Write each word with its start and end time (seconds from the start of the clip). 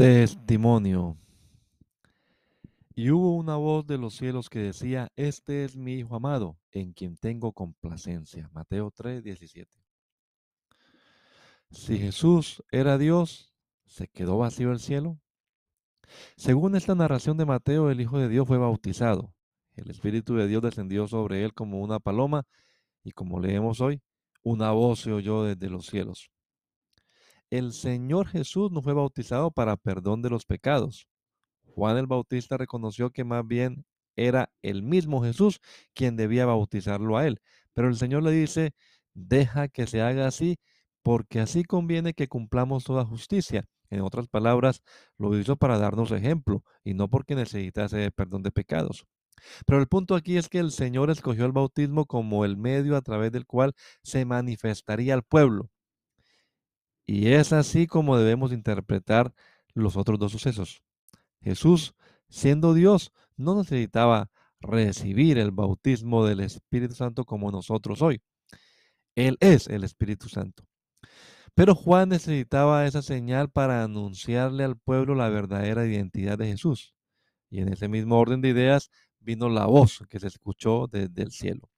Testimonio. 0.00 1.18
Y 2.94 3.10
hubo 3.10 3.36
una 3.36 3.56
voz 3.56 3.86
de 3.86 3.98
los 3.98 4.14
cielos 4.14 4.48
que 4.48 4.60
decía, 4.60 5.12
Este 5.14 5.62
es 5.62 5.76
mi 5.76 5.92
Hijo 5.92 6.16
amado, 6.16 6.56
en 6.70 6.94
quien 6.94 7.18
tengo 7.18 7.52
complacencia. 7.52 8.48
Mateo 8.54 8.90
3, 8.90 9.22
17. 9.22 9.70
Si 11.70 11.98
Jesús 11.98 12.64
era 12.72 12.96
Dios, 12.96 13.52
¿se 13.84 14.08
quedó 14.08 14.38
vacío 14.38 14.72
el 14.72 14.80
cielo? 14.80 15.20
Según 16.34 16.76
esta 16.76 16.94
narración 16.94 17.36
de 17.36 17.44
Mateo, 17.44 17.90
el 17.90 18.00
Hijo 18.00 18.18
de 18.18 18.30
Dios 18.30 18.48
fue 18.48 18.56
bautizado. 18.56 19.34
El 19.76 19.90
Espíritu 19.90 20.34
de 20.34 20.48
Dios 20.48 20.62
descendió 20.62 21.08
sobre 21.08 21.44
él 21.44 21.52
como 21.52 21.78
una 21.78 22.00
paloma 22.00 22.46
y 23.04 23.10
como 23.10 23.38
leemos 23.38 23.82
hoy, 23.82 24.00
una 24.42 24.70
voz 24.70 25.00
se 25.00 25.12
oyó 25.12 25.44
desde 25.44 25.68
los 25.68 25.84
cielos 25.84 26.30
el 27.50 27.72
Señor 27.72 28.28
Jesús 28.28 28.70
no 28.70 28.82
fue 28.82 28.94
bautizado 28.94 29.50
para 29.50 29.76
perdón 29.76 30.22
de 30.22 30.30
los 30.30 30.46
pecados. 30.46 31.08
Juan 31.74 31.98
el 31.98 32.06
Bautista 32.06 32.56
reconoció 32.56 33.10
que 33.10 33.24
más 33.24 33.46
bien 33.46 33.84
era 34.16 34.52
el 34.62 34.82
mismo 34.82 35.22
Jesús 35.22 35.60
quien 35.94 36.16
debía 36.16 36.46
bautizarlo 36.46 37.16
a 37.16 37.26
él. 37.26 37.40
Pero 37.74 37.88
el 37.88 37.96
Señor 37.96 38.22
le 38.22 38.32
dice, 38.32 38.74
deja 39.14 39.68
que 39.68 39.86
se 39.86 40.02
haga 40.02 40.26
así, 40.26 40.58
porque 41.02 41.40
así 41.40 41.64
conviene 41.64 42.14
que 42.14 42.28
cumplamos 42.28 42.84
toda 42.84 43.04
justicia. 43.04 43.66
En 43.90 44.02
otras 44.02 44.28
palabras, 44.28 44.82
lo 45.18 45.36
hizo 45.38 45.56
para 45.56 45.78
darnos 45.78 46.12
ejemplo 46.12 46.62
y 46.84 46.94
no 46.94 47.08
porque 47.08 47.34
necesitase 47.34 48.10
perdón 48.12 48.42
de 48.42 48.52
pecados. 48.52 49.06
Pero 49.66 49.80
el 49.80 49.88
punto 49.88 50.14
aquí 50.14 50.36
es 50.36 50.48
que 50.48 50.58
el 50.58 50.70
Señor 50.70 51.10
escogió 51.10 51.46
el 51.46 51.52
bautismo 51.52 52.06
como 52.06 52.44
el 52.44 52.56
medio 52.56 52.96
a 52.96 53.02
través 53.02 53.32
del 53.32 53.46
cual 53.46 53.74
se 54.02 54.24
manifestaría 54.24 55.14
al 55.14 55.22
pueblo. 55.22 55.70
Y 57.12 57.32
es 57.32 57.52
así 57.52 57.88
como 57.88 58.16
debemos 58.16 58.52
interpretar 58.52 59.34
los 59.74 59.96
otros 59.96 60.16
dos 60.20 60.30
sucesos. 60.30 60.84
Jesús, 61.40 61.96
siendo 62.28 62.72
Dios, 62.72 63.10
no 63.36 63.56
necesitaba 63.56 64.30
recibir 64.60 65.36
el 65.36 65.50
bautismo 65.50 66.24
del 66.24 66.38
Espíritu 66.38 66.94
Santo 66.94 67.24
como 67.24 67.50
nosotros 67.50 68.00
hoy. 68.00 68.22
Él 69.16 69.38
es 69.40 69.66
el 69.66 69.82
Espíritu 69.82 70.28
Santo. 70.28 70.62
Pero 71.56 71.74
Juan 71.74 72.10
necesitaba 72.10 72.86
esa 72.86 73.02
señal 73.02 73.50
para 73.50 73.82
anunciarle 73.82 74.62
al 74.62 74.76
pueblo 74.78 75.16
la 75.16 75.30
verdadera 75.30 75.84
identidad 75.84 76.38
de 76.38 76.46
Jesús. 76.46 76.94
Y 77.50 77.58
en 77.58 77.72
ese 77.72 77.88
mismo 77.88 78.20
orden 78.20 78.40
de 78.40 78.50
ideas 78.50 78.88
vino 79.18 79.48
la 79.48 79.66
voz 79.66 80.04
que 80.08 80.20
se 80.20 80.28
escuchó 80.28 80.86
desde 80.86 81.24
el 81.24 81.32
cielo. 81.32 81.70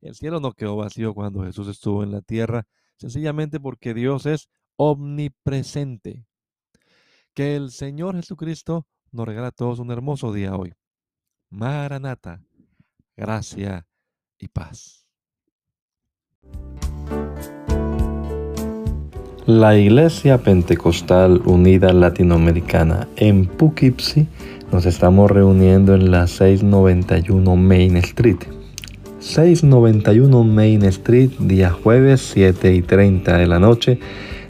El 0.00 0.14
cielo 0.14 0.38
no 0.38 0.52
quedó 0.52 0.76
vacío 0.76 1.12
cuando 1.12 1.42
Jesús 1.42 1.66
estuvo 1.66 2.04
en 2.04 2.12
la 2.12 2.20
tierra, 2.20 2.68
sencillamente 2.96 3.60
porque 3.60 3.94
Dios 3.94 4.26
es 4.26 4.48
omnipresente. 4.76 6.26
Que 7.34 7.56
el 7.56 7.70
Señor 7.70 8.16
Jesucristo 8.16 8.86
nos 9.10 9.26
regala 9.26 9.48
a 9.48 9.52
todos 9.52 9.78
un 9.78 9.90
hermoso 9.90 10.32
día 10.32 10.56
hoy. 10.56 10.72
Maranata, 11.50 12.42
gracia 13.16 13.86
y 14.38 14.48
paz. 14.48 15.06
La 19.46 19.76
Iglesia 19.76 20.38
Pentecostal 20.38 21.42
Unida 21.44 21.92
Latinoamericana 21.92 23.06
en 23.16 23.46
Poughkeepsie 23.46 24.26
nos 24.72 24.86
estamos 24.86 25.30
reuniendo 25.30 25.94
en 25.94 26.10
la 26.10 26.26
691 26.26 27.54
Main 27.54 27.96
Street 27.98 28.38
691 29.24 30.44
Main 30.44 30.84
Street, 30.84 31.30
día 31.38 31.70
jueves 31.70 32.20
7 32.34 32.74
y 32.74 32.82
30 32.82 33.38
de 33.38 33.46
la 33.46 33.58
noche. 33.58 33.98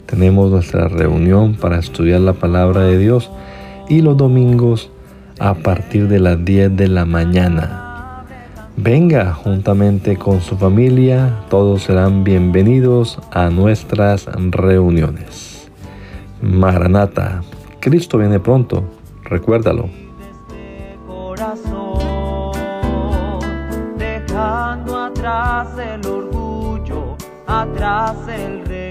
Tenemos 0.05 0.51
nuestra 0.51 0.89
reunión 0.89 1.55
para 1.55 1.79
estudiar 1.79 2.19
la 2.19 2.33
palabra 2.33 2.81
de 2.81 2.97
Dios 2.97 3.31
y 3.87 4.01
los 4.01 4.17
domingos 4.17 4.91
a 5.39 5.53
partir 5.53 6.09
de 6.09 6.19
las 6.19 6.43
10 6.43 6.75
de 6.75 6.89
la 6.89 7.05
mañana. 7.05 8.25
Venga 8.75 9.33
juntamente 9.33 10.17
con 10.17 10.41
su 10.41 10.57
familia, 10.57 11.33
todos 11.49 11.83
serán 11.83 12.25
bienvenidos 12.25 13.19
a 13.31 13.49
nuestras 13.49 14.25
reuniones. 14.25 15.71
Maranata, 16.41 17.43
Cristo 17.79 18.17
viene 18.17 18.41
pronto, 18.41 18.83
recuérdalo. 19.23 19.89
Atrás 25.35 25.77
el 25.77 26.07
orgullo, 26.07 27.17
atrás 27.45 28.15
el 28.27 28.65
rey. 28.65 28.84